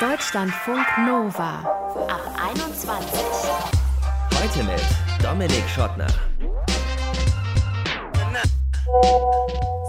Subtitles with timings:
[0.00, 1.58] Deutschlandfunk Nova
[2.06, 2.20] ab
[2.54, 3.20] 21.
[4.32, 4.80] Heute mit
[5.20, 6.06] Dominik Schottner.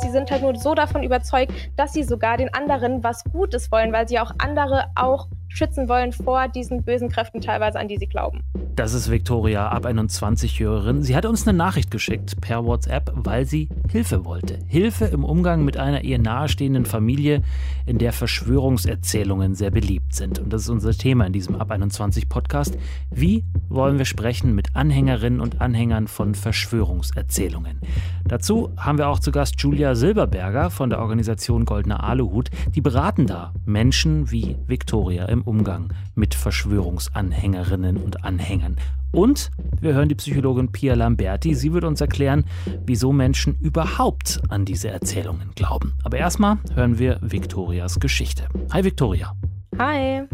[0.02, 3.94] Sie sind halt nur so davon überzeugt, dass sie sogar den anderen was Gutes wollen,
[3.94, 5.28] weil sie auch andere auch
[5.60, 8.42] schützen wollen vor diesen bösen Kräften teilweise, an die sie glauben.
[8.76, 11.04] Das ist Viktoria, ab 21 Hörerin.
[11.04, 14.58] Sie hat uns eine Nachricht geschickt per WhatsApp, weil sie Hilfe wollte.
[14.68, 17.42] Hilfe im Umgang mit einer ihr nahestehenden Familie,
[17.86, 20.40] in der Verschwörungserzählungen sehr beliebt sind.
[20.40, 22.78] Und das ist unser Thema in diesem Ab 21 Podcast.
[23.12, 27.82] Wie wollen wir sprechen mit Anhängerinnen und Anhängern von Verschwörungserzählungen?
[28.26, 32.50] Dazu haben wir auch zu Gast Julia Silberberger von der Organisation Goldener Aluhut.
[32.76, 38.78] Die beraten da Menschen wie Viktoria im Umgang mit Verschwörungsanhängerinnen und Anhängern.
[39.12, 39.50] Und
[39.82, 41.56] wir hören die Psychologin Pia Lamberti.
[41.56, 42.46] Sie wird uns erklären,
[42.86, 45.96] wieso Menschen überhaupt an diese Erzählungen glauben.
[46.04, 48.48] Aber erstmal hören wir Viktorias Geschichte.
[48.72, 49.36] Hi Viktoria.
[49.80, 50.28] Hi.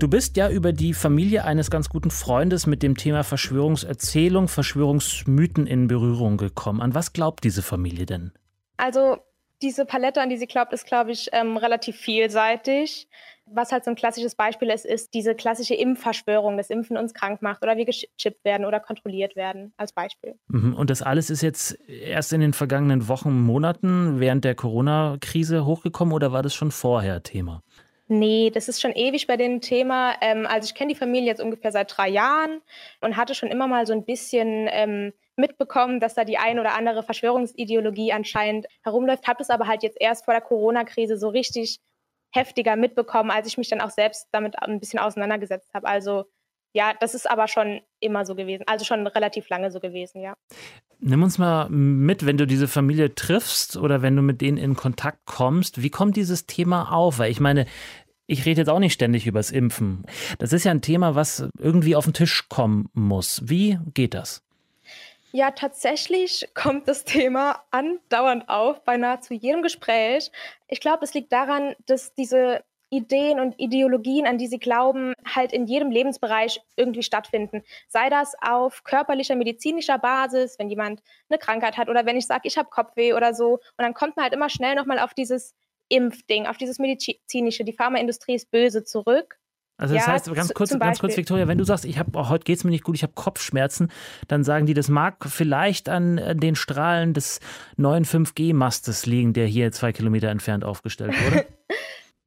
[0.00, 5.68] Du bist ja über die Familie eines ganz guten Freundes mit dem Thema Verschwörungserzählung, Verschwörungsmythen
[5.68, 6.80] in Berührung gekommen.
[6.80, 8.32] An was glaubt diese Familie denn?
[8.76, 9.18] Also
[9.62, 13.08] diese Palette, an die sie glaubt, ist, glaube ich, ähm, relativ vielseitig.
[13.52, 17.42] Was halt so ein klassisches Beispiel ist, ist diese klassische Impfverschwörung, dass Impfen uns krank
[17.42, 20.36] macht oder wir gechippt werden oder kontrolliert werden, als Beispiel.
[20.48, 20.74] Mhm.
[20.74, 26.14] Und das alles ist jetzt erst in den vergangenen Wochen, Monaten während der Corona-Krise hochgekommen
[26.14, 27.62] oder war das schon vorher Thema?
[28.12, 30.14] Nee, das ist schon ewig bei dem Thema.
[30.20, 32.60] Ähm, also ich kenne die Familie jetzt ungefähr seit drei Jahren
[33.00, 36.74] und hatte schon immer mal so ein bisschen ähm, mitbekommen, dass da die ein oder
[36.74, 39.28] andere Verschwörungsideologie anscheinend herumläuft.
[39.28, 41.78] Habe das aber halt jetzt erst vor der Corona-Krise so richtig
[42.30, 45.86] heftiger mitbekommen, als ich mich dann auch selbst damit ein bisschen auseinandergesetzt habe.
[45.86, 46.24] Also
[46.72, 50.34] ja, das ist aber schon immer so gewesen, also schon relativ lange so gewesen, ja.
[51.00, 54.76] Nimm uns mal mit, wenn du diese Familie triffst oder wenn du mit denen in
[54.76, 57.18] Kontakt kommst, wie kommt dieses Thema auf?
[57.18, 57.66] Weil ich meine,
[58.26, 60.04] ich rede jetzt auch nicht ständig übers Impfen.
[60.38, 63.42] Das ist ja ein Thema, was irgendwie auf den Tisch kommen muss.
[63.46, 64.44] Wie geht das?
[65.32, 70.32] Ja, tatsächlich kommt das Thema andauernd auf bei nahezu jedem Gespräch.
[70.66, 75.52] Ich glaube, es liegt daran, dass diese Ideen und Ideologien, an die sie glauben, halt
[75.52, 77.62] in jedem Lebensbereich irgendwie stattfinden.
[77.86, 82.42] Sei das auf körperlicher, medizinischer Basis, wenn jemand eine Krankheit hat oder wenn ich sage,
[82.48, 83.52] ich habe Kopfweh oder so.
[83.54, 85.54] Und dann kommt man halt immer schnell nochmal auf dieses
[85.88, 87.62] Impfding, auf dieses medizinische.
[87.62, 89.39] Die Pharmaindustrie ist böse zurück.
[89.80, 92.44] Also das ja, heißt, ganz kurz, ganz kurz, Victoria, wenn du sagst, ich habe heute
[92.44, 93.90] geht es mir nicht gut, ich habe Kopfschmerzen,
[94.28, 97.40] dann sagen die, das mag vielleicht an den Strahlen des
[97.76, 101.46] neuen 5G-Mastes liegen, der hier zwei Kilometer entfernt aufgestellt wurde.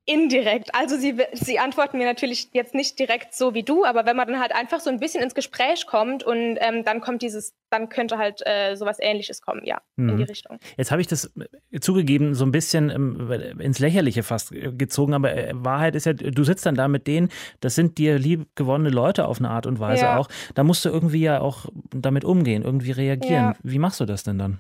[0.06, 0.76] Indirekt.
[0.76, 4.28] Also sie, sie antworten mir natürlich jetzt nicht direkt so wie du, aber wenn man
[4.28, 7.88] dann halt einfach so ein bisschen ins Gespräch kommt und ähm, dann kommt dieses, dann
[7.88, 10.10] könnte halt äh, sowas ähnliches kommen, ja, mhm.
[10.10, 10.60] in die Richtung.
[10.76, 11.32] Jetzt habe ich das
[11.72, 16.12] äh, zugegeben so ein bisschen ähm, ins Lächerliche fast gezogen, aber äh, Wahrheit ist ja,
[16.12, 17.30] du sitzt dann da mit denen,
[17.62, 20.18] das sind dir lieb gewonnene Leute auf eine Art und Weise ja.
[20.18, 20.28] auch.
[20.54, 23.54] Da musst du irgendwie ja auch damit umgehen, irgendwie reagieren.
[23.54, 23.56] Ja.
[23.64, 24.60] Wie machst du das denn dann?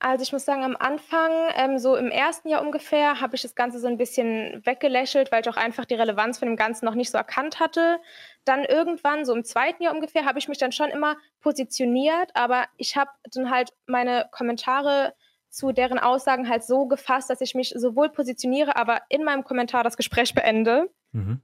[0.00, 3.56] Also ich muss sagen, am Anfang, ähm, so im ersten Jahr ungefähr, habe ich das
[3.56, 6.94] Ganze so ein bisschen weggelächelt, weil ich auch einfach die Relevanz von dem Ganzen noch
[6.94, 7.98] nicht so erkannt hatte.
[8.44, 12.66] Dann irgendwann, so im zweiten Jahr ungefähr, habe ich mich dann schon immer positioniert, aber
[12.76, 15.14] ich habe dann halt meine Kommentare
[15.50, 19.82] zu deren Aussagen halt so gefasst, dass ich mich sowohl positioniere, aber in meinem Kommentar
[19.82, 20.90] das Gespräch beende.
[21.10, 21.42] Mhm.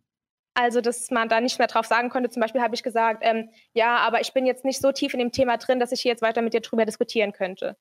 [0.56, 2.30] Also, dass man da nicht mehr drauf sagen konnte.
[2.30, 5.18] Zum Beispiel habe ich gesagt, ähm, ja, aber ich bin jetzt nicht so tief in
[5.18, 7.76] dem Thema drin, dass ich hier jetzt weiter mit dir drüber diskutieren könnte.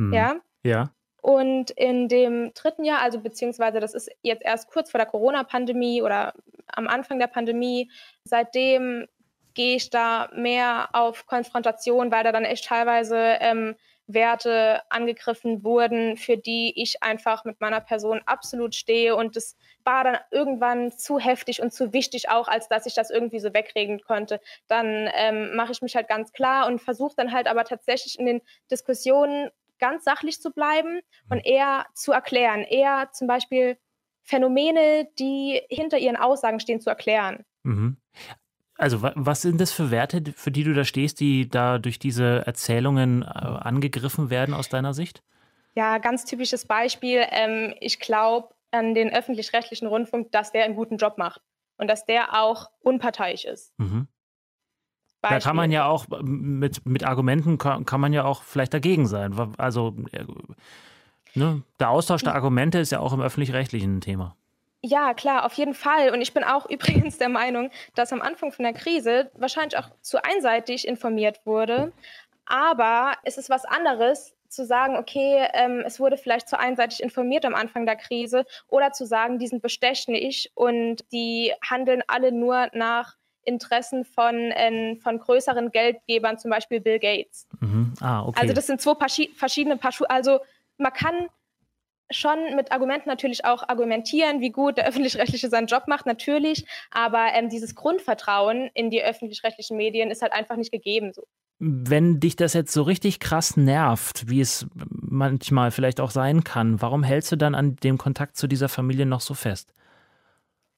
[0.00, 0.12] Hm.
[0.12, 0.36] Ja.
[0.62, 0.90] Ja.
[1.22, 6.02] Und in dem dritten Jahr, also beziehungsweise das ist jetzt erst kurz vor der Corona-Pandemie
[6.02, 6.32] oder
[6.68, 7.90] am Anfang der Pandemie,
[8.24, 9.06] seitdem
[9.52, 13.74] gehe ich da mehr auf Konfrontation, weil da dann echt teilweise ähm,
[14.06, 19.14] Werte angegriffen wurden, für die ich einfach mit meiner Person absolut stehe.
[19.16, 23.10] Und das war dann irgendwann zu heftig und zu wichtig auch, als dass ich das
[23.10, 24.40] irgendwie so wegreden konnte.
[24.68, 28.26] Dann ähm, mache ich mich halt ganz klar und versuche dann halt aber tatsächlich in
[28.26, 28.40] den
[28.70, 29.50] Diskussionen
[29.80, 31.52] ganz sachlich zu bleiben und mhm.
[31.52, 33.78] eher zu erklären, eher zum Beispiel
[34.22, 37.44] Phänomene, die hinter ihren Aussagen stehen, zu erklären.
[37.64, 37.96] Mhm.
[38.76, 42.46] Also was sind das für Werte, für die du da stehst, die da durch diese
[42.46, 45.22] Erzählungen äh, angegriffen werden aus deiner Sicht?
[45.74, 47.24] Ja, ganz typisches Beispiel.
[47.30, 51.42] Ähm, ich glaube an den öffentlich-rechtlichen Rundfunk, dass der einen guten Job macht
[51.76, 53.78] und dass der auch unparteiisch ist.
[53.78, 54.08] Mhm.
[55.20, 55.38] Beispiel.
[55.38, 59.06] Da kann man ja auch mit, mit Argumenten kann, kann man ja auch vielleicht dagegen
[59.06, 59.34] sein.
[59.58, 60.24] Also äh,
[61.34, 64.36] ne, der Austausch der Argumente ist ja auch im öffentlich-rechtlichen ein Thema.
[64.82, 66.10] Ja, klar, auf jeden Fall.
[66.10, 69.90] Und ich bin auch übrigens der Meinung, dass am Anfang von der Krise wahrscheinlich auch
[70.00, 71.92] zu einseitig informiert wurde.
[72.46, 77.44] Aber es ist was anderes, zu sagen, okay, ähm, es wurde vielleicht zu einseitig informiert
[77.44, 82.68] am Anfang der Krise oder zu sagen, die sind bestechlich und die handeln alle nur
[82.72, 83.14] nach
[83.50, 87.46] Interessen von, äh, von größeren Geldgebern, zum Beispiel Bill Gates.
[87.60, 87.92] Mhm.
[88.00, 88.40] Ah, okay.
[88.40, 88.94] Also das sind zwei
[89.34, 90.08] verschiedene Paar Schuhe.
[90.08, 90.40] Also
[90.78, 91.28] man kann
[92.10, 96.66] schon mit Argumenten natürlich auch argumentieren, wie gut der öffentlich-rechtliche seinen Job macht, natürlich.
[96.90, 101.12] Aber ähm, dieses Grundvertrauen in die öffentlich-rechtlichen Medien ist halt einfach nicht gegeben.
[101.12, 101.24] So.
[101.58, 106.80] Wenn dich das jetzt so richtig krass nervt, wie es manchmal vielleicht auch sein kann,
[106.82, 109.72] warum hältst du dann an dem Kontakt zu dieser Familie noch so fest?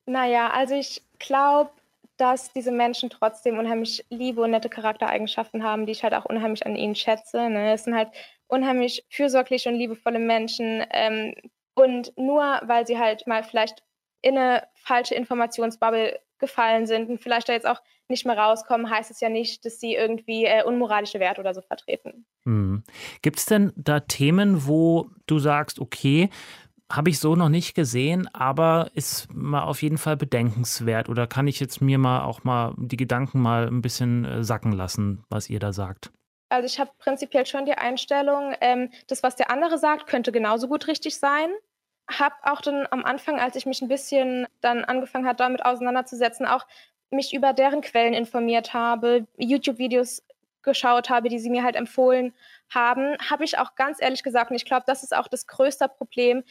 [0.07, 1.71] Naja, also ich glaube,
[2.23, 6.65] dass diese Menschen trotzdem unheimlich liebe und nette Charaktereigenschaften haben, die ich halt auch unheimlich
[6.65, 7.51] an ihnen schätze.
[7.51, 7.73] Ne?
[7.73, 8.11] Es sind halt
[8.47, 10.85] unheimlich fürsorgliche und liebevolle Menschen.
[10.93, 11.35] Ähm,
[11.75, 13.83] und nur weil sie halt mal vielleicht
[14.21, 19.11] in eine falsche Informationsbubble gefallen sind und vielleicht da jetzt auch nicht mehr rauskommen, heißt
[19.11, 22.25] es ja nicht, dass sie irgendwie äh, unmoralische Werte oder so vertreten.
[22.45, 22.85] Hm.
[23.23, 26.31] Gibt es denn da Themen, wo du sagst, okay,
[26.93, 31.49] habe ich so noch nicht gesehen, aber ist mal auf jeden Fall bedenkenswert oder kann
[31.49, 35.49] ich jetzt mir mal auch mal die Gedanken mal ein bisschen äh, sacken lassen, was
[35.49, 36.11] ihr da sagt?
[36.51, 40.69] Also ich habe prinzipiell schon die Einstellung, ähm, das, was der andere sagt, könnte genauso
[40.69, 41.49] gut richtig sein.
[42.11, 46.45] Habe auch dann am Anfang, als ich mich ein bisschen dann angefangen habe, damit auseinanderzusetzen,
[46.45, 46.67] auch
[47.11, 50.23] mich über deren Quellen informiert habe, YouTube-Videos
[50.63, 52.35] geschaut habe, die sie mir halt empfohlen
[52.71, 55.89] haben, habe ich auch ganz ehrlich gesagt, und ich glaube, das ist auch das größte
[55.89, 56.45] Problem,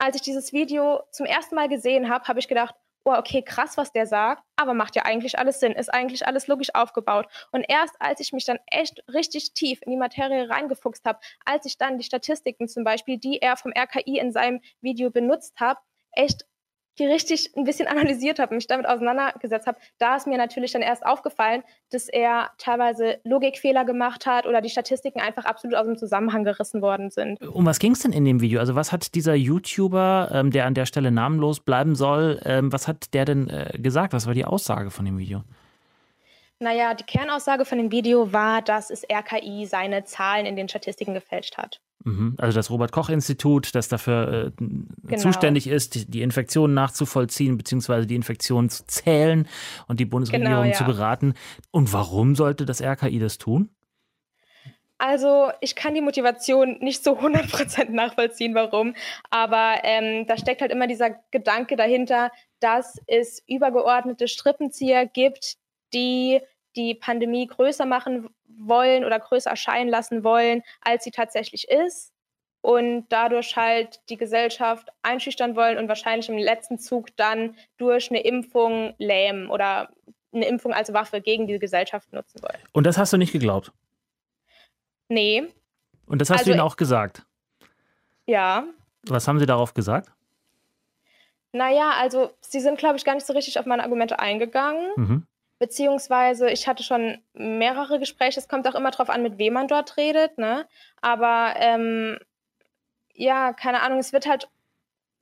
[0.00, 2.74] als ich dieses Video zum ersten Mal gesehen habe, habe ich gedacht,
[3.04, 6.46] oh, okay, krass, was der sagt, aber macht ja eigentlich alles Sinn, ist eigentlich alles
[6.46, 7.26] logisch aufgebaut.
[7.52, 11.66] Und erst als ich mich dann echt richtig tief in die Materie reingefuchst habe, als
[11.66, 15.78] ich dann die Statistiken zum Beispiel, die er vom RKI in seinem Video benutzt hat,
[16.12, 16.46] echt
[17.00, 20.82] die richtig ein bisschen analysiert habe, mich damit auseinandergesetzt habe, da ist mir natürlich dann
[20.82, 25.96] erst aufgefallen, dass er teilweise Logikfehler gemacht hat oder die Statistiken einfach absolut aus dem
[25.96, 27.40] Zusammenhang gerissen worden sind.
[27.40, 28.60] Um was ging es denn in dem Video?
[28.60, 32.86] Also was hat dieser YouTuber, ähm, der an der Stelle namenlos bleiben soll, ähm, was
[32.86, 34.12] hat der denn äh, gesagt?
[34.12, 35.42] Was war die Aussage von dem Video?
[36.62, 41.14] Naja, die Kernaussage von dem Video war, dass es RKI seine Zahlen in den Statistiken
[41.14, 41.80] gefälscht hat.
[42.04, 42.36] Mhm.
[42.38, 44.64] Also das Robert-Koch-Institut, das dafür äh,
[45.04, 45.16] genau.
[45.16, 49.48] zuständig ist, die Infektionen nachzuvollziehen, beziehungsweise die Infektionen zu zählen
[49.88, 50.74] und die Bundesregierung genau, ja.
[50.74, 51.32] zu beraten.
[51.70, 53.70] Und warum sollte das RKI das tun?
[54.98, 58.94] Also ich kann die Motivation nicht so 100% nachvollziehen, warum,
[59.30, 62.30] aber ähm, da steckt halt immer dieser Gedanke dahinter,
[62.60, 65.56] dass es übergeordnete Strippenzieher gibt,
[65.92, 66.40] die
[66.76, 72.12] die Pandemie größer machen wollen oder größer erscheinen lassen wollen, als sie tatsächlich ist
[72.62, 78.20] und dadurch halt die Gesellschaft einschüchtern wollen und wahrscheinlich im letzten Zug dann durch eine
[78.20, 79.90] Impfung lähmen oder
[80.32, 82.58] eine Impfung als Waffe gegen die Gesellschaft nutzen wollen.
[82.72, 83.72] Und das hast du nicht geglaubt?
[85.08, 85.48] Nee.
[86.06, 87.24] Und das hast also, du ihnen auch gesagt?
[88.26, 88.64] Ja.
[89.02, 90.12] Was haben sie darauf gesagt?
[91.52, 94.90] Naja, also sie sind, glaube ich, gar nicht so richtig auf meine Argumente eingegangen.
[94.96, 95.26] Mhm.
[95.60, 98.40] Beziehungsweise ich hatte schon mehrere Gespräche.
[98.40, 100.38] Es kommt auch immer darauf an, mit wem man dort redet.
[100.38, 100.66] Ne?
[101.02, 102.18] Aber ähm,
[103.12, 104.48] ja, keine Ahnung, es wird halt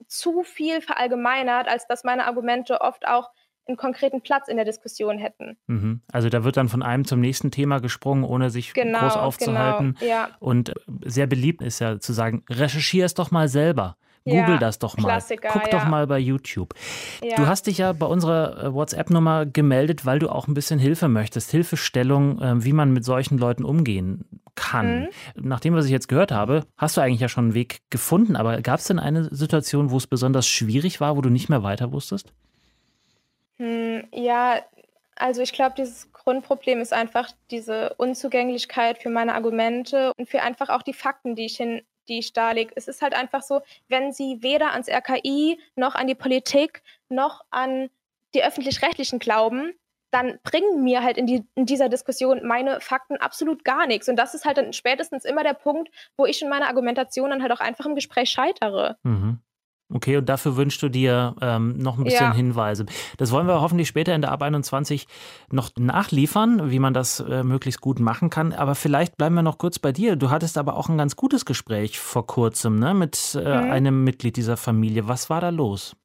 [0.06, 3.30] zu viel verallgemeinert, als dass meine Argumente oft auch
[3.66, 5.56] einen konkreten Platz in der Diskussion hätten.
[5.66, 6.02] Mhm.
[6.12, 9.96] Also da wird dann von einem zum nächsten Thema gesprungen, ohne sich genau, groß aufzuhalten.
[9.98, 10.30] Genau, ja.
[10.38, 10.72] Und
[11.04, 13.96] sehr beliebt ist ja zu sagen, recherchier es doch mal selber.
[14.28, 15.08] Google ja, das doch mal.
[15.08, 16.74] Klassiker, Guck doch mal bei YouTube.
[17.22, 17.36] Ja.
[17.36, 21.08] Du hast dich ja bei unserer äh, WhatsApp-Nummer gemeldet, weil du auch ein bisschen Hilfe
[21.08, 21.50] möchtest.
[21.50, 25.00] Hilfestellung, äh, wie man mit solchen Leuten umgehen kann.
[25.00, 25.08] Mhm.
[25.48, 28.36] Nach dem, was ich jetzt gehört habe, hast du eigentlich ja schon einen Weg gefunden.
[28.36, 31.62] Aber gab es denn eine Situation, wo es besonders schwierig war, wo du nicht mehr
[31.62, 32.32] weiter wusstest?
[33.58, 34.60] Hm, ja,
[35.16, 40.68] also ich glaube, dieses Grundproblem ist einfach diese Unzugänglichkeit für meine Argumente und für einfach
[40.68, 42.72] auch die Fakten, die ich hin die darlege.
[42.76, 47.42] Es ist halt einfach so, wenn sie weder ans RKI noch an die Politik noch
[47.50, 47.90] an
[48.34, 49.74] die öffentlich-rechtlichen glauben,
[50.10, 54.08] dann bringen mir halt in, die, in dieser Diskussion meine Fakten absolut gar nichts.
[54.08, 57.42] Und das ist halt dann spätestens immer der Punkt, wo ich in meiner Argumentation dann
[57.42, 58.96] halt auch einfach im Gespräch scheitere.
[59.02, 59.40] Mhm.
[59.90, 62.34] Okay, und dafür wünschst du dir ähm, noch ein bisschen ja.
[62.34, 62.84] Hinweise.
[63.16, 65.06] Das wollen wir hoffentlich später in der Ab 21
[65.50, 68.52] noch nachliefern, wie man das äh, möglichst gut machen kann.
[68.52, 70.16] Aber vielleicht bleiben wir noch kurz bei dir.
[70.16, 73.70] Du hattest aber auch ein ganz gutes Gespräch vor kurzem ne, mit äh, mhm.
[73.70, 75.08] einem Mitglied dieser Familie.
[75.08, 75.96] Was war da los?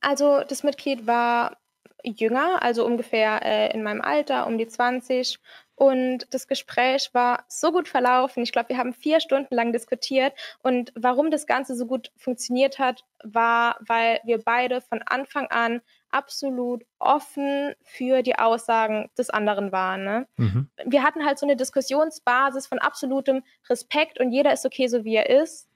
[0.00, 1.56] Also das Mitglied war
[2.02, 5.38] jünger, also ungefähr äh, in meinem Alter, um die 20
[5.76, 8.42] Und das Gespräch war so gut verlaufen.
[8.42, 10.32] Ich glaube, wir haben vier Stunden lang diskutiert.
[10.62, 15.80] Und warum das Ganze so gut funktioniert hat, war, weil wir beide von Anfang an
[16.10, 20.04] absolut offen für die Aussagen des anderen waren.
[20.04, 20.28] Ne?
[20.36, 20.70] Mhm.
[20.84, 25.16] Wir hatten halt so eine Diskussionsbasis von absolutem Respekt und jeder ist okay, so wie
[25.16, 25.68] er ist.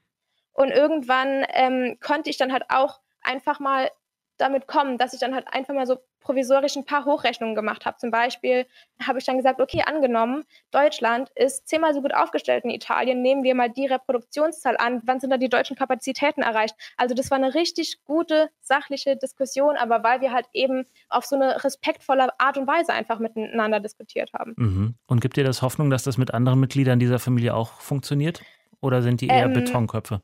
[0.52, 3.90] Und irgendwann ähm, konnte ich dann halt auch einfach mal
[4.38, 7.97] damit kommen, dass ich dann halt einfach mal so provisorisch ein paar Hochrechnungen gemacht habe.
[7.97, 8.66] Zum Beispiel
[9.02, 13.45] habe ich dann gesagt, okay, angenommen, Deutschland ist zehnmal so gut aufgestellt in Italien, nehmen
[13.45, 16.75] wir mal die Reproduktionszahl an, wann sind da die deutschen Kapazitäten erreicht?
[16.99, 21.35] Also das war eine richtig gute, sachliche Diskussion, aber weil wir halt eben auf so
[21.35, 24.52] eine respektvolle Art und Weise einfach miteinander diskutiert haben.
[24.59, 24.95] Mhm.
[25.07, 28.42] Und gibt dir das Hoffnung, dass das mit anderen Mitgliedern dieser Familie auch funktioniert?
[28.80, 30.21] Oder sind die eher ähm, Betonköpfe?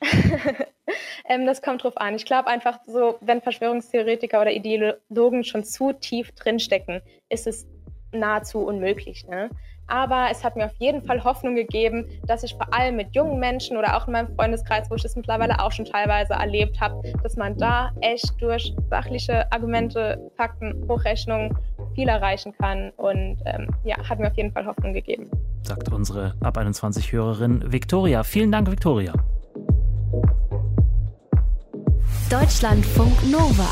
[1.28, 2.14] ähm, das kommt drauf an.
[2.14, 7.66] Ich glaube einfach so, wenn Verschwörungstheoretiker oder Ideologen schon zu tief drinstecken, ist es
[8.12, 9.26] nahezu unmöglich.
[9.26, 9.50] Ne?
[9.86, 13.38] Aber es hat mir auf jeden Fall Hoffnung gegeben, dass ich vor allem mit jungen
[13.38, 17.02] Menschen oder auch in meinem Freundeskreis, wo ich das mittlerweile auch schon teilweise erlebt habe,
[17.22, 21.56] dass man da echt durch sachliche Argumente, Fakten, Hochrechnungen
[21.94, 22.90] viel erreichen kann.
[22.96, 25.30] Und ähm, ja, hat mir auf jeden Fall Hoffnung gegeben.
[25.62, 28.22] Sagt unsere Ab 21 Hörerin Viktoria.
[28.22, 29.12] Vielen Dank, Viktoria.
[32.30, 33.68] Deutschlandfunk Nova.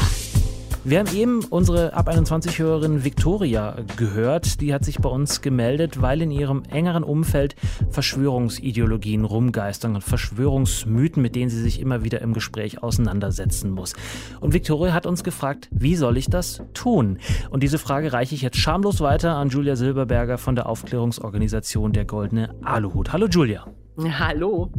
[0.85, 4.61] Wir haben eben unsere Ab 21 Hörerin Victoria gehört.
[4.61, 7.57] Die hat sich bei uns gemeldet, weil in ihrem engeren Umfeld
[7.91, 13.95] Verschwörungsideologien rumgeistern und Verschwörungsmythen, mit denen sie sich immer wieder im Gespräch auseinandersetzen muss.
[14.41, 17.19] Und Victoria hat uns gefragt, wie soll ich das tun?
[17.51, 22.05] Und diese Frage reiche ich jetzt schamlos weiter an Julia Silberberger von der Aufklärungsorganisation Der
[22.05, 23.13] Goldene Aluhut.
[23.13, 23.67] Hallo Julia.
[23.99, 24.73] Hallo.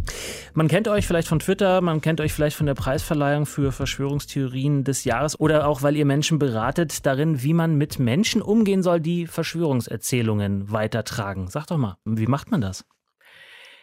[0.56, 4.84] Man kennt euch vielleicht von Twitter, man kennt euch vielleicht von der Preisverleihung für Verschwörungstheorien
[4.84, 9.00] des Jahres oder auch, weil ihr Menschen beratet darin, wie man mit Menschen umgehen soll,
[9.00, 11.48] die Verschwörungserzählungen weitertragen.
[11.48, 12.86] Sag doch mal, wie macht man das?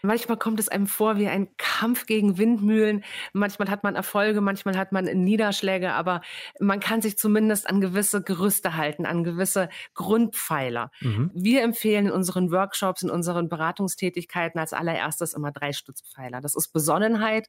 [0.02, 3.04] Manchmal kommt es einem vor wie ein Kampf gegen Windmühlen.
[3.33, 6.23] Manchmal hat man Erfolge, manchmal hat man Niederschläge, aber
[6.59, 10.90] man kann sich zumindest an gewisse Gerüste halten, an gewisse Grundpfeiler.
[11.00, 11.30] Mhm.
[11.35, 16.40] Wir empfehlen in unseren Workshops, in unseren Beratungstätigkeiten als allererstes immer drei Stützpfeiler.
[16.40, 17.49] Das ist Besonnenheit.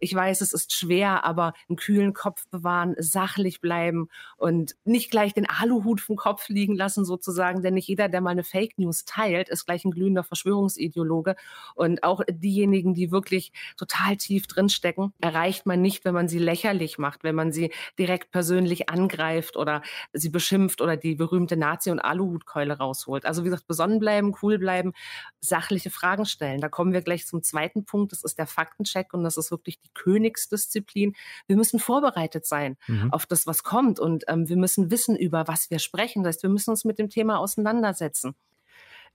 [0.00, 5.34] Ich weiß, es ist schwer, aber einen kühlen Kopf bewahren, sachlich bleiben und nicht gleich
[5.34, 9.04] den Aluhut vom Kopf liegen lassen sozusagen, denn nicht jeder, der mal eine Fake News
[9.04, 11.36] teilt, ist gleich ein glühender Verschwörungsideologe
[11.74, 16.38] und und auch diejenigen, die wirklich total tief drinstecken, erreicht man nicht, wenn man sie
[16.38, 19.82] lächerlich macht, wenn man sie direkt persönlich angreift oder
[20.12, 23.26] sie beschimpft oder die berühmte Nazi- und Aluhutkeule rausholt.
[23.26, 24.92] Also wie gesagt, besonnen bleiben, cool bleiben,
[25.40, 26.60] sachliche Fragen stellen.
[26.60, 28.12] Da kommen wir gleich zum zweiten Punkt.
[28.12, 31.14] Das ist der Faktencheck und das ist wirklich die Königsdisziplin.
[31.46, 33.12] Wir müssen vorbereitet sein mhm.
[33.12, 36.22] auf das, was kommt und ähm, wir müssen wissen, über was wir sprechen.
[36.22, 38.34] Das heißt, wir müssen uns mit dem Thema auseinandersetzen.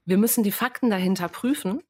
[0.08, 1.82] Wir müssen die Fakten dahinter prüfen.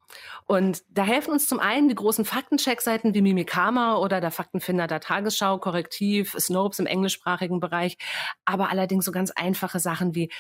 [0.47, 5.01] Und da helfen uns zum einen die großen Faktencheck-Seiten wie Mimikama oder der Faktenfinder der
[5.01, 7.99] Tagesschau, Korrektiv, Snopes im englischsprachigen Bereich,
[8.47, 10.31] aber allerdings so ganz einfache Sachen wie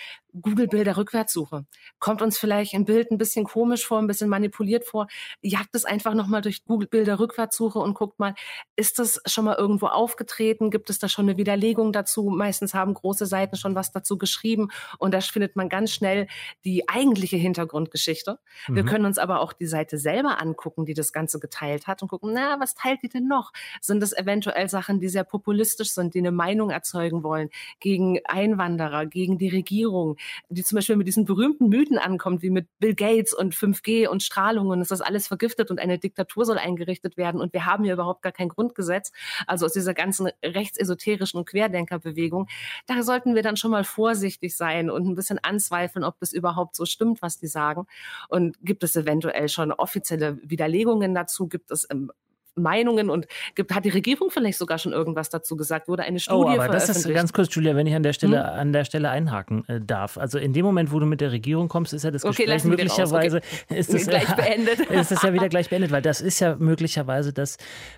[0.40, 1.66] Google-Bilder-Rückwärtssuche.
[1.98, 5.08] Kommt uns vielleicht ein Bild ein bisschen komisch vor, ein bisschen manipuliert vor,
[5.42, 8.34] jagt es einfach nochmal durch Google-Bilder-Rückwärtssuche und guckt mal,
[8.76, 10.70] ist das schon mal irgendwo aufgetreten?
[10.70, 12.30] Gibt es da schon eine Widerlegung dazu?
[12.30, 14.68] Meistens haben große Seiten schon was dazu geschrieben
[14.98, 16.28] und da findet man ganz schnell
[16.64, 17.36] die eigentliche
[17.68, 18.38] Hintergrundgeschichte.
[18.68, 18.76] Mhm.
[18.76, 22.08] Wir können uns aber auch die Seite selber angucken, die das Ganze geteilt hat und
[22.08, 23.52] gucken, na, was teilt die denn noch?
[23.80, 29.06] Sind es eventuell Sachen, die sehr populistisch sind, die eine Meinung erzeugen wollen gegen Einwanderer,
[29.06, 30.16] gegen die Regierung,
[30.48, 34.22] die zum Beispiel mit diesen berühmten Mythen ankommt, wie mit Bill Gates und 5G und
[34.22, 37.84] Strahlung und ist das alles vergiftet und eine Diktatur soll eingerichtet werden und wir haben
[37.84, 39.12] hier überhaupt gar kein Grundgesetz.
[39.46, 42.48] Also aus dieser ganzen rechtsesoterischen Querdenkerbewegung,
[42.86, 46.76] da sollten wir dann schon mal vorsichtig sein und ein bisschen anzweifeln, ob das überhaupt
[46.76, 47.86] so stimmt, was die sagen.
[48.28, 51.48] Und gibt es eventuell schon offizielle Widerlegungen dazu?
[51.48, 52.12] Gibt es ähm,
[52.58, 55.88] Meinungen und gibt, hat die Regierung vielleicht sogar schon irgendwas dazu gesagt?
[55.88, 58.12] Wurde eine oh, Studie oh, aber das ist ganz kurz, Julia, wenn ich an der
[58.12, 58.60] Stelle, hm?
[58.60, 60.18] an der Stelle einhaken äh, darf.
[60.18, 62.64] Also in dem Moment, wo du mit der Regierung kommst, ist ja das okay, Gespräch
[62.64, 63.78] möglicherweise okay.
[63.78, 64.80] ist es, gleich beendet.
[64.90, 67.56] ist es ja wieder gleich beendet, weil das ist ja möglicherweise das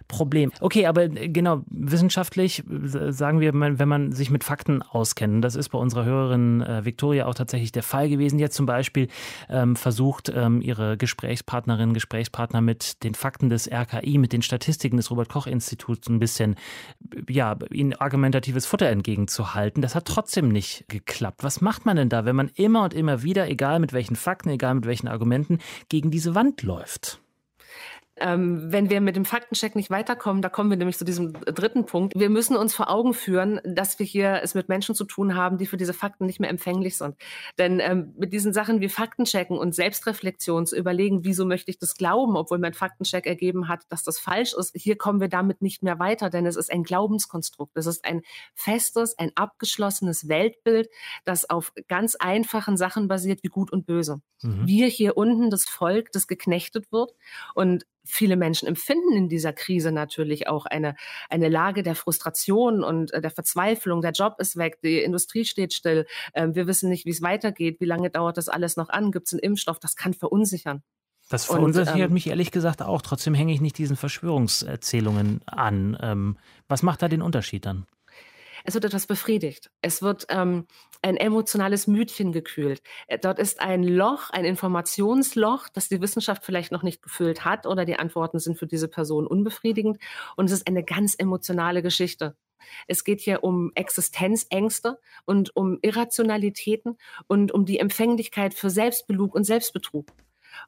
[0.09, 0.53] Problem.
[0.61, 5.71] Okay, aber äh, genau, wissenschaftlich sagen wir, wenn man sich mit Fakten auskennt, das ist
[5.71, 8.39] bei unserer Hörerin äh, Victoria auch tatsächlich der Fall gewesen.
[8.39, 9.09] Jetzt zum Beispiel
[9.49, 15.11] ähm, versucht ähm, ihre Gesprächspartnerin, Gesprächspartner mit den Fakten des RKI, mit den Statistiken des
[15.11, 16.57] Robert-Koch-Instituts ein bisschen,
[17.29, 19.81] ja, ihnen argumentatives Futter entgegenzuhalten.
[19.81, 21.45] Das hat trotzdem nicht geklappt.
[21.45, 24.51] Was macht man denn da, wenn man immer und immer wieder, egal mit welchen Fakten,
[24.51, 27.21] egal mit welchen Argumenten, gegen diese Wand läuft?
[28.21, 31.87] Ähm, wenn wir mit dem Faktencheck nicht weiterkommen, da kommen wir nämlich zu diesem dritten
[31.87, 32.13] Punkt.
[32.17, 35.59] Wir müssen uns vor Augen führen, dass wir hier es mit Menschen zu tun haben,
[35.59, 37.17] die für diese Fakten nicht mehr empfänglich sind.
[37.59, 41.95] Denn ähm, mit diesen Sachen wie Faktenchecken und Selbstreflexion zu überlegen, wieso möchte ich das
[41.95, 45.83] glauben, obwohl mein Faktencheck ergeben hat, dass das falsch ist, hier kommen wir damit nicht
[45.83, 47.77] mehr weiter, denn es ist ein Glaubenskonstrukt.
[47.77, 48.23] Es ist ein
[48.55, 50.89] festes, ein abgeschlossenes Weltbild,
[51.25, 54.21] das auf ganz einfachen Sachen basiert wie gut und böse.
[54.43, 54.67] Mhm.
[54.67, 57.13] Wir hier unten, das Volk, das geknechtet wird
[57.55, 60.95] und viele Menschen empfinden in dieser Krise natürlich auch eine,
[61.29, 64.03] eine Lage der Frustration und äh, der Verzweiflung.
[64.03, 66.07] Der Job ist weg, die Industrie steht still.
[66.35, 67.81] Ähm, wir wissen nicht, wie es weitergeht.
[67.81, 69.13] Wie lange dauert das alles noch an?
[69.13, 69.79] Gibt es einen Impfstoff?
[69.79, 70.83] Das kann verunsichern.
[71.31, 73.03] Das verunsichert ähm, mich ehrlich gesagt auch.
[73.03, 75.97] Trotzdem hänge ich nicht diesen Verschwörungserzählungen an.
[76.01, 76.37] Ähm,
[76.69, 77.87] was macht da den Unterschied dann?
[78.65, 79.71] Es wird etwas befriedigt.
[79.83, 80.67] Es wird ähm,
[81.03, 82.83] ein emotionales Mütchen gekühlt.
[83.07, 87.67] Äh, dort ist ein Loch, ein Informationsloch, das die Wissenschaft vielleicht noch nicht gefüllt hat
[87.67, 89.99] oder die Antworten sind für diese Person unbefriedigend.
[90.37, 92.37] Und es ist eine ganz emotionale Geschichte.
[92.87, 99.45] Es geht hier um Existenzängste und um Irrationalitäten und um die Empfänglichkeit für Selbstbelug und
[99.45, 100.07] Selbstbetrug.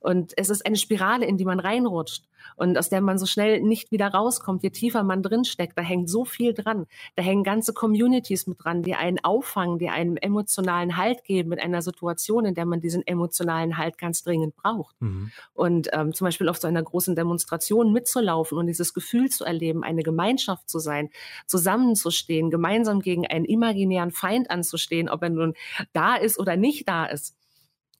[0.00, 2.24] Und es ist eine Spirale, in die man reinrutscht
[2.56, 4.62] und aus der man so schnell nicht wieder rauskommt.
[4.62, 6.86] Je tiefer man drinsteckt, da hängt so viel dran.
[7.16, 11.60] Da hängen ganze Communities mit dran, die einen auffangen, die einen emotionalen Halt geben in
[11.60, 15.00] einer Situation, in der man diesen emotionalen Halt ganz dringend braucht.
[15.00, 15.30] Mhm.
[15.54, 19.84] Und ähm, zum Beispiel auf so einer großen Demonstration mitzulaufen und dieses Gefühl zu erleben,
[19.84, 21.10] eine Gemeinschaft zu sein,
[21.46, 25.54] zusammenzustehen, gemeinsam gegen einen imaginären Feind anzustehen, ob er nun
[25.92, 27.36] da ist oder nicht da ist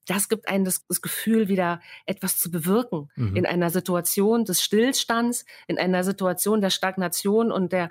[0.06, 3.37] das gibt einem das, das Gefühl, wieder etwas zu bewirken mhm.
[3.37, 7.90] in einer Situation des Stillstands, in einer Situation der Stagnation und der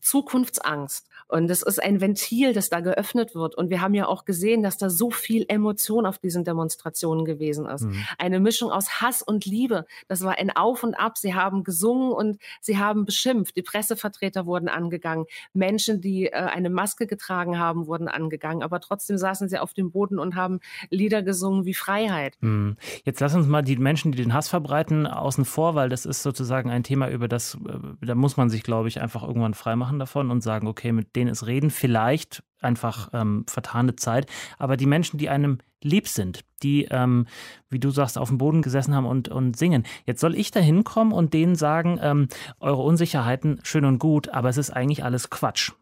[0.00, 1.06] Zukunftsangst.
[1.30, 3.54] Und das ist ein Ventil, das da geöffnet wird.
[3.54, 7.66] Und wir haben ja auch gesehen, dass da so viel Emotion auf diesen Demonstrationen gewesen
[7.66, 7.82] ist.
[7.82, 8.04] Mhm.
[8.18, 9.86] Eine Mischung aus Hass und Liebe.
[10.08, 11.18] Das war ein Auf und Ab.
[11.18, 13.56] Sie haben gesungen und sie haben beschimpft.
[13.56, 15.26] Die Pressevertreter wurden angegangen.
[15.52, 18.62] Menschen, die äh, eine Maske getragen haben, wurden angegangen.
[18.62, 22.36] Aber trotzdem saßen sie auf dem Boden und haben Lieder gesungen wie Freiheit.
[22.40, 22.76] Mhm.
[23.04, 26.22] Jetzt lass uns mal die Menschen, die den Hass verbreiten, außen vor, weil das ist
[26.22, 29.89] sozusagen ein Thema, über das, äh, da muss man sich, glaube ich, einfach irgendwann freimachen
[29.98, 34.26] davon und sagen, okay, mit denen es reden, vielleicht einfach ähm, vertane Zeit,
[34.58, 37.26] aber die Menschen, die einem lieb sind, die, ähm,
[37.70, 39.84] wie du sagst, auf dem Boden gesessen haben und, und singen.
[40.04, 42.28] Jetzt soll ich da hinkommen und denen sagen, ähm,
[42.60, 45.72] eure Unsicherheiten schön und gut, aber es ist eigentlich alles Quatsch.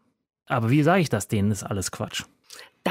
[0.45, 2.23] Aber wie sage ich das denen, ist alles Quatsch?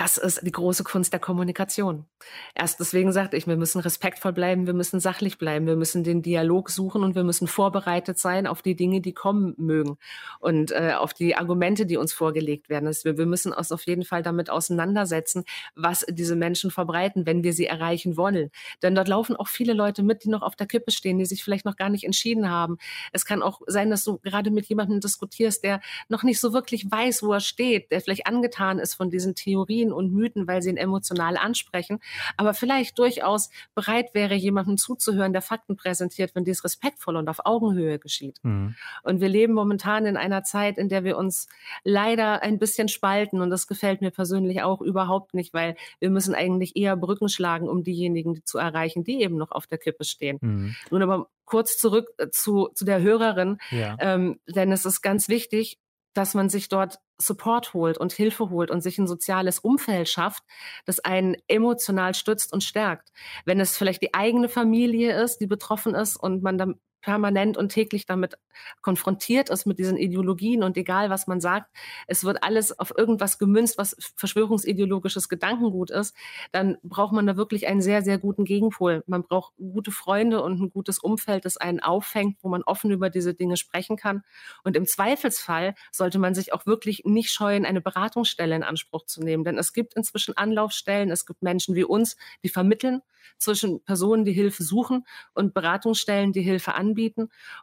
[0.00, 2.06] Das ist die große Kunst der Kommunikation.
[2.54, 6.23] Erst deswegen sagte ich, wir müssen respektvoll bleiben, wir müssen sachlich bleiben, wir müssen den
[6.23, 9.97] Dialog suchen und wir müssen vorbereitet sein auf die Dinge, die kommen mögen
[10.39, 12.87] und äh, auf die Argumente, die uns vorgelegt werden.
[12.87, 15.43] Also wir, wir müssen uns auf jeden Fall damit auseinandersetzen,
[15.75, 18.52] was diese Menschen verbreiten, wenn wir sie erreichen wollen.
[18.84, 21.43] Denn dort laufen auch viele Leute mit, die noch auf der Kippe stehen, die sich
[21.43, 22.78] vielleicht noch gar nicht entschieden haben.
[23.13, 26.89] Es kann auch sein, dass du gerade mit jemandem diskutierst, der noch nicht so wirklich
[26.89, 30.62] weiß, wo er steht, der vielleicht angetan ist von diesen Theorien Theorien und Mythen, weil
[30.62, 32.00] sie ihn emotional ansprechen,
[32.36, 37.40] aber vielleicht durchaus bereit wäre, jemandem zuzuhören, der Fakten präsentiert, wenn dies respektvoll und auf
[37.44, 38.38] Augenhöhe geschieht.
[38.42, 38.74] Mhm.
[39.02, 41.48] Und wir leben momentan in einer Zeit, in der wir uns
[41.84, 46.34] leider ein bisschen spalten und das gefällt mir persönlich auch überhaupt nicht, weil wir müssen
[46.34, 50.38] eigentlich eher Brücken schlagen, um diejenigen zu erreichen, die eben noch auf der Kippe stehen.
[50.40, 50.74] Mhm.
[50.90, 53.96] Nun aber kurz zurück äh, zu, zu der Hörerin, ja.
[54.00, 55.78] ähm, denn es ist ganz wichtig,
[56.14, 60.44] dass man sich dort Support holt und Hilfe holt und sich ein soziales Umfeld schafft,
[60.84, 63.10] das einen emotional stützt und stärkt.
[63.44, 67.71] Wenn es vielleicht die eigene Familie ist, die betroffen ist und man dann permanent und
[67.71, 68.39] täglich damit
[68.82, 71.71] konfrontiert ist mit diesen Ideologien und egal was man sagt,
[72.06, 76.15] es wird alles auf irgendwas gemünzt, was verschwörungsideologisches Gedankengut ist,
[76.52, 79.04] dann braucht man da wirklich einen sehr, sehr guten Gegenpol.
[79.06, 83.11] Man braucht gute Freunde und ein gutes Umfeld, das einen auffängt, wo man offen über
[83.11, 84.23] diese Dinge sprechen kann.
[84.65, 89.21] Und im Zweifelsfall sollte man sich auch wirklich nicht scheuen, eine Beratungsstelle in Anspruch zu
[89.21, 89.45] nehmen.
[89.45, 93.02] Denn es gibt inzwischen Anlaufstellen, es gibt Menschen wie uns, die vermitteln
[93.39, 96.87] zwischen Personen, die Hilfe suchen und Beratungsstellen, die Hilfe anbieten.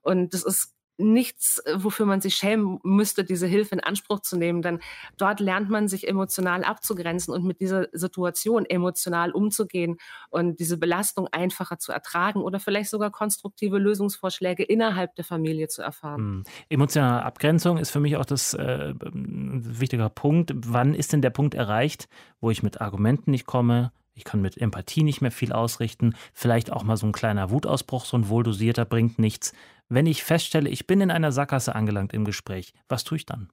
[0.02, 4.62] Und das ist nichts, wofür man sich schämen müsste, diese Hilfe in Anspruch zu nehmen.
[4.62, 4.80] Denn
[5.18, 9.98] dort lernt man sich emotional abzugrenzen und mit dieser Situation emotional umzugehen
[10.30, 15.82] und diese Belastung einfacher zu ertragen oder vielleicht sogar konstruktive Lösungsvorschläge innerhalb der Familie zu
[15.82, 16.18] erfahren.
[16.18, 16.44] Hm.
[16.70, 20.54] Emotionale Abgrenzung ist für mich auch das äh, wichtiger Punkt.
[20.56, 22.08] Wann ist denn der Punkt erreicht,
[22.40, 26.16] wo ich mit Argumenten nicht komme, ich kann mit Empathie nicht mehr viel ausrichten.
[26.34, 29.54] Vielleicht auch mal so ein kleiner Wutausbruch, so ein wohldosierter bringt nichts.
[29.90, 33.50] Wenn ich feststelle, ich bin in einer Sackgasse angelangt im Gespräch, was tue ich dann?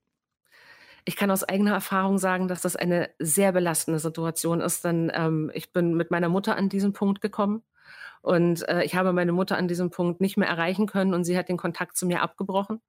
[1.04, 5.50] Ich kann aus eigener Erfahrung sagen, dass das eine sehr belastende Situation ist, denn ähm,
[5.52, 7.64] ich bin mit meiner Mutter an diesen Punkt gekommen
[8.22, 11.38] Und äh, ich habe meine Mutter an diesem Punkt nicht mehr erreichen können und sie
[11.38, 12.80] hat den Kontakt zu mir abgebrochen.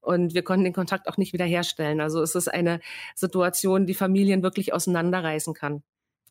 [0.00, 2.00] Und wir konnten den Kontakt auch nicht wiederherstellen.
[2.02, 2.80] Also es ist eine
[3.16, 5.84] Situation, die Familien wirklich auseinanderreißen kann.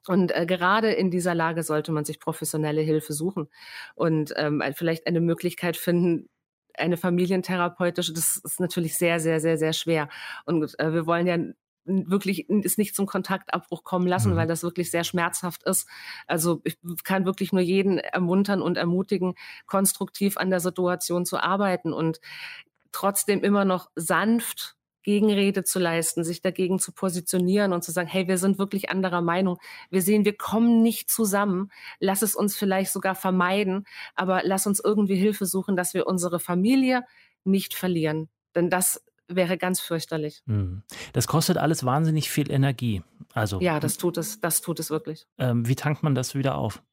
[0.07, 3.49] Und äh, gerade in dieser Lage sollte man sich professionelle Hilfe suchen
[3.95, 6.27] und ähm, vielleicht eine Möglichkeit finden,
[6.75, 10.09] eine familientherapeutische, das ist natürlich sehr, sehr, sehr, sehr schwer.
[10.45, 11.37] Und äh, wir wollen ja
[11.85, 14.35] wirklich es nicht zum Kontaktabbruch kommen lassen, mhm.
[14.35, 15.87] weil das wirklich sehr schmerzhaft ist.
[16.27, 19.33] Also ich kann wirklich nur jeden ermuntern und ermutigen,
[19.65, 22.21] konstruktiv an der Situation zu arbeiten und
[22.91, 28.27] trotzdem immer noch sanft Gegenrede zu leisten, sich dagegen zu positionieren und zu sagen, hey,
[28.27, 29.57] wir sind wirklich anderer Meinung.
[29.89, 31.71] Wir sehen, wir kommen nicht zusammen.
[31.99, 33.85] Lass es uns vielleicht sogar vermeiden,
[34.15, 37.03] aber lass uns irgendwie Hilfe suchen, dass wir unsere Familie
[37.43, 38.29] nicht verlieren.
[38.55, 40.43] Denn das wäre ganz fürchterlich.
[40.45, 40.83] Hm.
[41.13, 43.01] Das kostet alles wahnsinnig viel Energie.
[43.33, 45.25] Also ja, das tut es, das tut es wirklich.
[45.37, 46.83] Ähm, wie tankt man das wieder auf?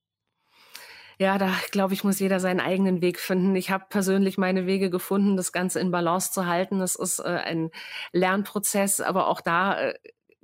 [1.21, 3.57] Ja, da glaube ich, muss jeder seinen eigenen Weg finden.
[3.57, 6.79] Ich habe persönlich meine Wege gefunden, das Ganze in Balance zu halten.
[6.79, 7.71] Das ist äh, ein
[8.13, 9.95] Lernprozess, aber auch da äh,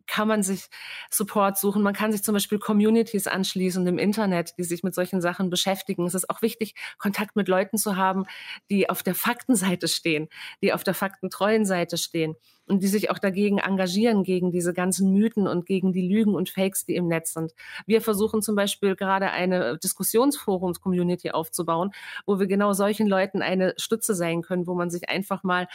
[0.07, 0.69] kann man sich
[1.11, 1.83] Support suchen.
[1.83, 6.07] Man kann sich zum Beispiel Communities anschließen im Internet, die sich mit solchen Sachen beschäftigen.
[6.07, 8.25] Es ist auch wichtig, Kontakt mit Leuten zu haben,
[8.71, 10.29] die auf der Faktenseite stehen,
[10.63, 12.37] die auf der faktentreuen Seite stehen
[12.67, 16.49] und die sich auch dagegen engagieren, gegen diese ganzen Mythen und gegen die Lügen und
[16.49, 17.53] Fakes, die im Netz sind.
[17.87, 21.93] Wir versuchen zum Beispiel gerade eine Diskussionsforums-Community aufzubauen,
[22.27, 25.69] wo wir genau solchen Leuten eine Stütze sein können, wo man sich einfach mal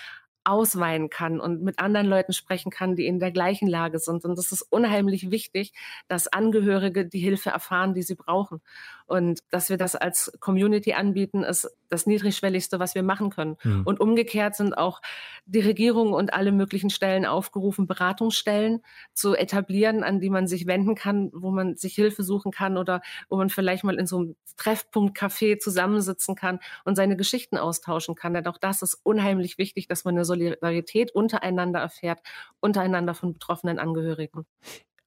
[0.49, 4.25] ausweinen kann und mit anderen Leuten sprechen kann, die in der gleichen Lage sind.
[4.25, 5.73] Und das ist unheimlich wichtig,
[6.07, 8.61] dass Angehörige die Hilfe erfahren, die sie brauchen.
[9.09, 13.57] Und dass wir das als Community anbieten, ist das niedrigschwelligste, was wir machen können.
[13.63, 13.83] Mhm.
[13.83, 15.01] Und umgekehrt sind auch
[15.45, 18.81] die Regierung und alle möglichen Stellen aufgerufen, Beratungsstellen
[19.13, 23.01] zu etablieren, an die man sich wenden kann, wo man sich Hilfe suchen kann oder
[23.29, 28.33] wo man vielleicht mal in so einem Treffpunkt-Café zusammensitzen kann und seine Geschichten austauschen kann.
[28.33, 32.19] Denn auch das ist unheimlich wichtig, dass man eine Solidarität untereinander erfährt,
[32.59, 34.45] untereinander von betroffenen Angehörigen.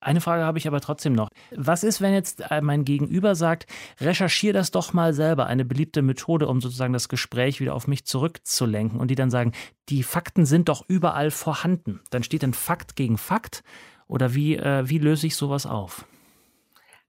[0.03, 1.29] Eine Frage habe ich aber trotzdem noch.
[1.53, 3.67] Was ist, wenn jetzt äh, mein Gegenüber sagt,
[4.01, 8.05] recherchiere das doch mal selber, eine beliebte Methode, um sozusagen das Gespräch wieder auf mich
[8.05, 9.53] zurückzulenken und die dann sagen,
[9.89, 12.01] die Fakten sind doch überall vorhanden.
[12.11, 13.63] Dann steht ein Fakt gegen Fakt
[14.09, 16.05] oder wie, äh, wie löse ich sowas auf?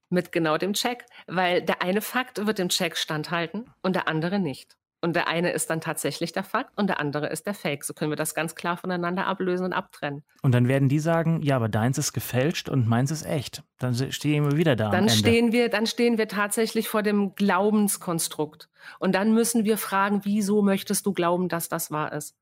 [0.08, 4.38] Mit genau dem Check, weil der eine Fakt wird dem Check standhalten und der andere
[4.38, 4.76] nicht.
[5.04, 7.84] Und der eine ist dann tatsächlich der Fakt und der andere ist der Fake.
[7.84, 10.24] So können wir das ganz klar voneinander ablösen und abtrennen.
[10.40, 13.62] Und dann werden die sagen, ja, aber deins ist gefälscht und meins ist echt.
[13.78, 14.88] Dann stehen wir wieder da.
[14.88, 18.70] Dann stehen wir, dann stehen wir tatsächlich vor dem Glaubenskonstrukt.
[18.98, 22.34] Und dann müssen wir fragen, wieso möchtest du glauben, dass das wahr ist?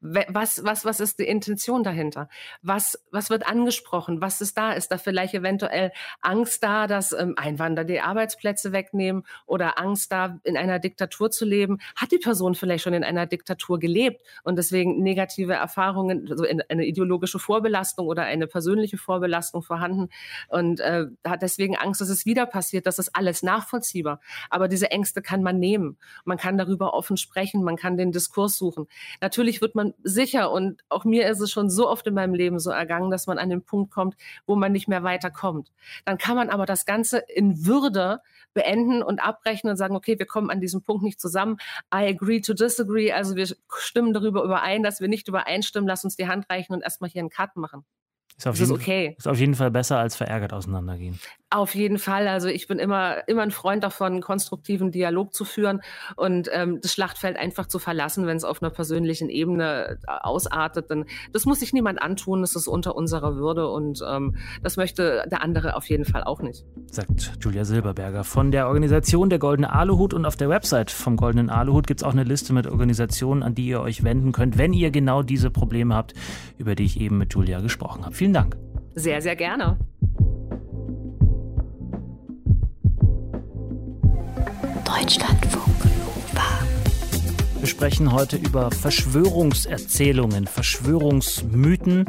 [0.00, 2.28] Was, was, was ist die Intention dahinter?
[2.60, 4.20] Was, was wird angesprochen?
[4.20, 4.72] Was ist da?
[4.72, 10.38] Ist da vielleicht eventuell Angst da, dass ähm, Einwanderer die Arbeitsplätze wegnehmen oder Angst da,
[10.44, 11.78] in einer Diktatur zu leben?
[11.96, 16.84] Hat die Person vielleicht schon in einer Diktatur gelebt und deswegen negative Erfahrungen, also eine
[16.84, 20.08] ideologische Vorbelastung oder eine persönliche Vorbelastung vorhanden
[20.48, 22.86] und äh, hat deswegen Angst, dass es wieder passiert?
[22.86, 24.20] Das ist alles nachvollziehbar.
[24.50, 25.96] Aber diese Ängste kann man nehmen.
[26.26, 28.86] Man kann darüber offen sprechen, man kann den Diskurs suchen.
[29.22, 32.34] Natürlich wird man man sicher und auch mir ist es schon so oft in meinem
[32.34, 35.72] Leben so ergangen, dass man an den Punkt kommt, wo man nicht mehr weiterkommt.
[36.04, 38.20] Dann kann man aber das Ganze in Würde
[38.54, 41.58] beenden und abbrechen und sagen, okay, wir kommen an diesem Punkt nicht zusammen.
[41.94, 43.12] I agree to disagree.
[43.12, 43.46] Also wir
[43.76, 45.88] stimmen darüber überein, dass wir nicht übereinstimmen.
[45.88, 47.84] Lass uns die Hand reichen und erstmal hier einen Cut machen.
[48.38, 49.14] Ist auf, jeden, ist okay.
[49.16, 51.18] ist auf jeden Fall besser als verärgert auseinandergehen.
[51.48, 52.26] Auf jeden Fall.
[52.26, 55.80] Also ich bin immer, immer ein Freund davon, konstruktiven Dialog zu führen
[56.16, 60.90] und ähm, das Schlachtfeld einfach zu verlassen, wenn es auf einer persönlichen Ebene äh, ausartet.
[60.90, 62.40] Denn das muss sich niemand antun.
[62.40, 66.42] Das ist unter unserer Würde und ähm, das möchte der andere auf jeden Fall auch
[66.42, 66.64] nicht.
[66.90, 71.48] Sagt Julia Silberberger von der Organisation der Goldene Aluhut und auf der Website vom Goldenen
[71.48, 74.72] Aluhut gibt es auch eine Liste mit Organisationen, an die ihr euch wenden könnt, wenn
[74.72, 76.14] ihr genau diese Probleme habt,
[76.58, 78.16] über die ich eben mit Julia gesprochen habe.
[78.16, 78.56] Vielen Dank.
[78.98, 79.78] Sehr, sehr gerne.
[84.86, 86.46] Deutschlandfunk Nova.
[87.58, 92.04] Wir sprechen heute über Verschwörungserzählungen, Verschwörungsmythen.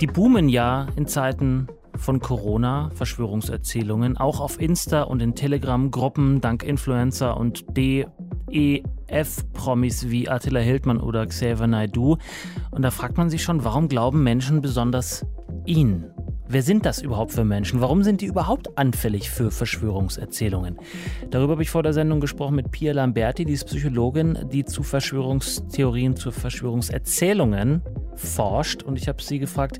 [0.00, 6.62] Die boomen ja in Zeiten von Corona, Verschwörungserzählungen, auch auf Insta und in Telegram-Gruppen dank
[6.62, 8.08] Influencer und DEF-Promis
[10.08, 12.18] wie Attila Hildmann oder Xavier Naidoo.
[12.70, 15.26] Und da fragt man sich schon, warum glauben Menschen besonders
[15.66, 16.06] ihn?
[16.50, 17.82] Wer sind das überhaupt für Menschen?
[17.82, 20.78] Warum sind die überhaupt anfällig für Verschwörungserzählungen?
[21.28, 24.82] Darüber habe ich vor der Sendung gesprochen mit Pia Lamberti, die ist Psychologin, die zu
[24.82, 27.82] Verschwörungstheorien, zu Verschwörungserzählungen
[28.14, 28.82] forscht.
[28.82, 29.78] Und ich habe sie gefragt,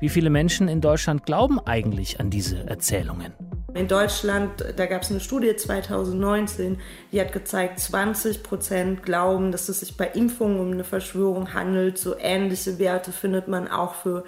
[0.00, 3.32] wie viele Menschen in Deutschland glauben eigentlich an diese Erzählungen?
[3.72, 6.78] In Deutschland, da gab es eine Studie 2019,
[7.12, 11.96] die hat gezeigt, 20 Prozent glauben, dass es sich bei Impfungen um eine Verschwörung handelt.
[11.96, 14.24] So ähnliche Werte findet man auch für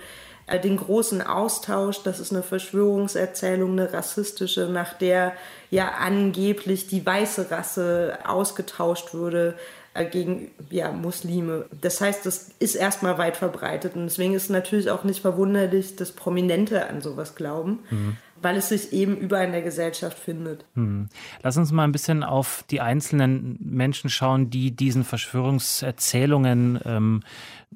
[0.62, 2.02] den großen Austausch.
[2.02, 5.32] Das ist eine Verschwörungserzählung, eine rassistische, nach der
[5.70, 9.54] ja angeblich die weiße Rasse ausgetauscht würde
[9.94, 11.66] äh, gegen ja, Muslime.
[11.80, 15.96] Das heißt, das ist erstmal weit verbreitet und deswegen ist es natürlich auch nicht verwunderlich,
[15.96, 17.80] dass Prominente an sowas glauben.
[17.90, 20.64] Mhm weil es sich eben überall in der Gesellschaft findet.
[20.74, 21.08] Hm.
[21.42, 27.22] Lass uns mal ein bisschen auf die einzelnen Menschen schauen, die diesen Verschwörungserzählungen ähm,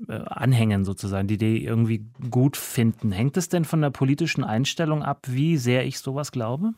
[0.08, 3.12] äh, anhängen, sozusagen, die die irgendwie gut finden.
[3.12, 6.72] Hängt es denn von der politischen Einstellung ab, wie sehr ich sowas glaube?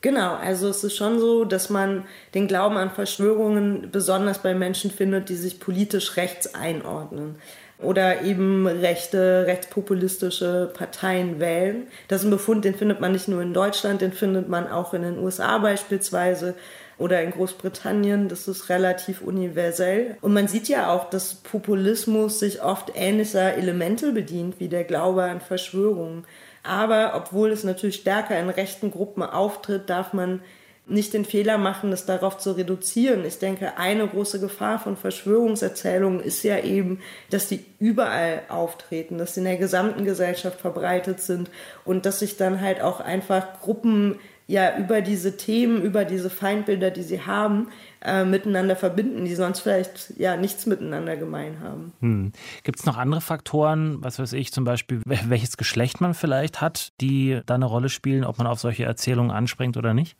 [0.00, 2.02] Genau, also es ist schon so, dass man
[2.34, 7.36] den Glauben an Verschwörungen besonders bei Menschen findet, die sich politisch rechts einordnen
[7.82, 11.86] oder eben rechte, rechtspopulistische Parteien wählen.
[12.08, 14.94] Das ist ein Befund, den findet man nicht nur in Deutschland, den findet man auch
[14.94, 16.54] in den USA beispielsweise
[16.98, 18.28] oder in Großbritannien.
[18.28, 20.16] Das ist relativ universell.
[20.20, 25.24] Und man sieht ja auch, dass Populismus sich oft ähnlicher Elemente bedient wie der Glaube
[25.24, 26.24] an Verschwörungen.
[26.62, 30.40] Aber obwohl es natürlich stärker in rechten Gruppen auftritt, darf man
[30.86, 33.24] nicht den Fehler machen, das darauf zu reduzieren.
[33.24, 36.98] Ich denke, eine große Gefahr von Verschwörungserzählungen ist ja eben,
[37.30, 41.50] dass die überall auftreten, dass sie in der gesamten Gesellschaft verbreitet sind
[41.84, 44.18] und dass sich dann halt auch einfach Gruppen
[44.48, 47.68] ja über diese Themen, über diese Feindbilder, die sie haben,
[48.02, 51.92] äh, miteinander verbinden, die sonst vielleicht ja nichts miteinander gemein haben.
[52.00, 52.32] Hm.
[52.64, 56.92] Gibt es noch andere Faktoren, was weiß ich, zum Beispiel, welches Geschlecht man vielleicht hat,
[57.00, 60.16] die da eine Rolle spielen, ob man auf solche Erzählungen anspringt oder nicht?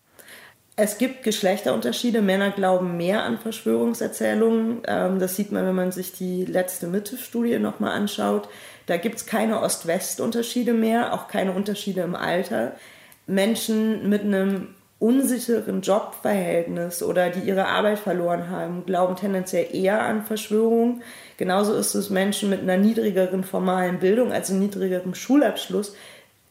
[0.74, 2.22] Es gibt Geschlechterunterschiede.
[2.22, 4.82] Männer glauben mehr an Verschwörungserzählungen.
[4.86, 8.48] Ähm, das sieht man, wenn man sich die letzte Mitte-Studie nochmal anschaut.
[8.86, 12.72] Da gibt es keine Ost-West-Unterschiede mehr, auch keine Unterschiede im Alter.
[13.26, 20.24] Menschen mit einem unsicheren Jobverhältnis oder die ihre Arbeit verloren haben, glauben tendenziell eher an
[20.24, 21.02] Verschwörungen.
[21.36, 25.94] Genauso ist es Menschen mit einer niedrigeren formalen Bildung, also niedrigerem Schulabschluss,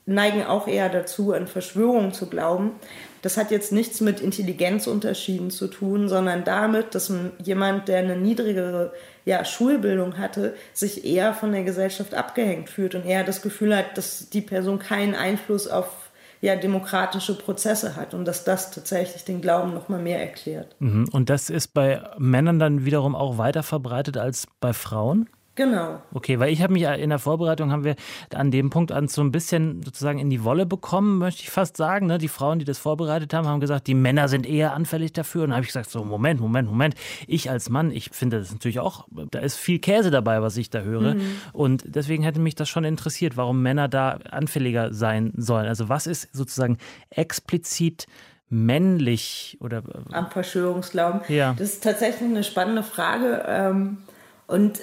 [0.05, 2.71] neigen auch eher dazu, an Verschwörungen zu glauben.
[3.21, 8.91] Das hat jetzt nichts mit Intelligenzunterschieden zu tun, sondern damit, dass jemand, der eine niedrigere
[9.25, 13.97] ja, Schulbildung hatte, sich eher von der Gesellschaft abgehängt fühlt und eher das Gefühl hat,
[13.97, 15.87] dass die Person keinen Einfluss auf
[16.41, 20.75] ja, demokratische Prozesse hat und dass das tatsächlich den Glauben noch mal mehr erklärt.
[20.79, 21.07] Mhm.
[21.11, 25.29] Und das ist bei Männern dann wiederum auch weiter verbreitet als bei Frauen?
[25.55, 26.01] Genau.
[26.13, 27.95] Okay, weil ich habe mich in der Vorbereitung haben wir
[28.33, 31.75] an dem Punkt an so ein bisschen sozusagen in die Wolle bekommen, möchte ich fast
[31.75, 32.07] sagen.
[32.07, 32.17] Ne?
[32.17, 35.43] Die Frauen, die das vorbereitet haben, haben gesagt, die Männer sind eher anfällig dafür.
[35.43, 36.95] Und dann habe ich gesagt, so Moment, Moment, Moment.
[37.27, 40.69] Ich als Mann, ich finde das natürlich auch, da ist viel Käse dabei, was ich
[40.69, 41.15] da höre.
[41.15, 41.21] Mhm.
[41.51, 45.67] Und deswegen hätte mich das schon interessiert, warum Männer da anfälliger sein sollen.
[45.67, 46.77] Also was ist sozusagen
[47.09, 48.07] explizit
[48.47, 51.21] männlich oder äh, am Verschwörungsglauben?
[51.27, 51.55] Ja.
[51.57, 53.43] Das ist tatsächlich eine spannende Frage.
[53.47, 53.97] Ähm,
[54.47, 54.79] und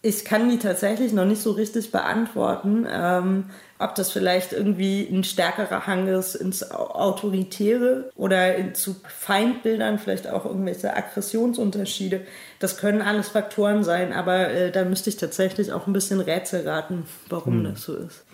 [0.00, 3.46] ich kann die tatsächlich noch nicht so richtig beantworten, ähm,
[3.80, 10.28] ob das vielleicht irgendwie ein stärkerer Hang ist ins Autoritäre oder in, zu Feindbildern, vielleicht
[10.28, 12.22] auch irgendwelche Aggressionsunterschiede.
[12.60, 16.68] Das können alles Faktoren sein, aber äh, da müsste ich tatsächlich auch ein bisschen Rätsel
[16.68, 17.64] raten, warum hm.
[17.64, 18.24] das so ist.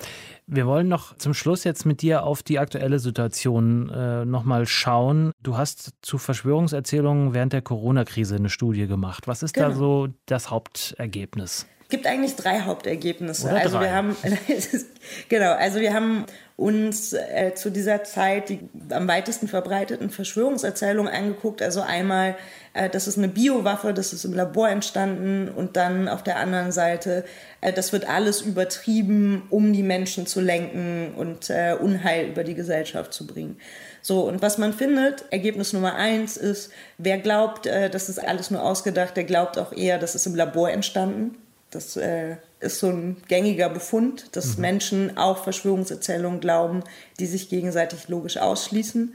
[0.46, 5.32] Wir wollen noch zum Schluss jetzt mit dir auf die aktuelle Situation äh, nochmal schauen.
[5.42, 9.26] Du hast zu Verschwörungserzählungen während der Corona-Krise eine Studie gemacht.
[9.26, 9.68] Was ist genau.
[9.68, 11.66] da so das Hauptergebnis?
[11.84, 13.46] Es gibt eigentlich drei Hauptergebnisse.
[13.46, 13.84] Oder also drei.
[13.84, 14.16] wir haben
[15.28, 16.24] genau, also wir haben
[16.56, 21.60] uns äh, zu dieser Zeit die am weitesten verbreiteten Verschwörungserzählungen angeguckt.
[21.60, 22.36] Also einmal,
[22.74, 26.70] äh, das ist eine Biowaffe, das ist im Labor entstanden und dann auf der anderen
[26.70, 27.24] Seite,
[27.60, 32.54] äh, das wird alles übertrieben, um die Menschen zu lenken und äh, Unheil über die
[32.54, 33.58] Gesellschaft zu bringen.
[34.00, 38.52] So, und was man findet, Ergebnis Nummer eins ist, wer glaubt, äh, das ist alles
[38.52, 41.36] nur ausgedacht, der glaubt auch eher, das ist im Labor entstanden.
[41.74, 44.60] Das äh, ist so ein gängiger Befund, dass mhm.
[44.62, 46.82] Menschen auch Verschwörungserzählungen glauben,
[47.18, 49.14] die sich gegenseitig logisch ausschließen.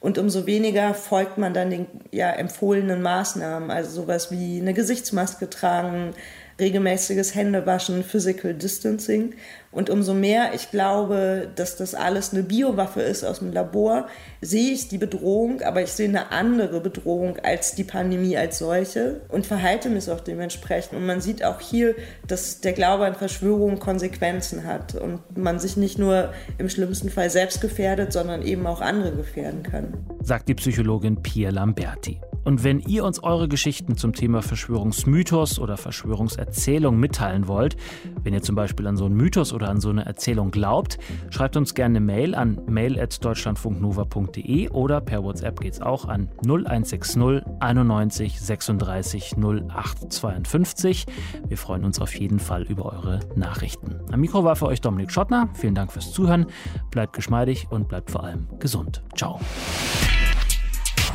[0.00, 5.50] Und umso weniger folgt man dann den ja, empfohlenen Maßnahmen, also sowas wie eine Gesichtsmaske
[5.50, 6.14] tragen,
[6.60, 9.34] regelmäßiges Händewaschen, Physical Distancing.
[9.70, 14.08] Und umso mehr ich glaube, dass das alles eine Biowaffe ist aus dem Labor,
[14.40, 19.20] sehe ich die Bedrohung, aber ich sehe eine andere Bedrohung als die Pandemie als solche
[19.28, 20.94] und verhalte mich auch dementsprechend.
[20.94, 21.94] Und man sieht auch hier,
[22.26, 27.30] dass der Glaube an Verschwörungen Konsequenzen hat und man sich nicht nur im schlimmsten Fall
[27.30, 29.94] selbst gefährdet, sondern eben auch andere gefährden kann.
[30.22, 32.20] Sagt die Psychologin Pia Lamberti.
[32.48, 37.76] Und wenn ihr uns eure Geschichten zum Thema Verschwörungsmythos oder Verschwörungserzählung mitteilen wollt,
[38.22, 40.96] wenn ihr zum Beispiel an so einen Mythos oder an so eine Erzählung glaubt,
[41.28, 48.40] schreibt uns gerne eine Mail an mail.deutschlandfunknova.de oder per WhatsApp geht's auch an 0160 91
[48.40, 51.04] 36 08 52.
[51.48, 54.00] Wir freuen uns auf jeden Fall über eure Nachrichten.
[54.10, 55.50] Am Mikro war für euch Dominik Schottner.
[55.52, 56.46] Vielen Dank fürs Zuhören.
[56.90, 59.02] Bleibt geschmeidig und bleibt vor allem gesund.
[59.14, 59.38] Ciao.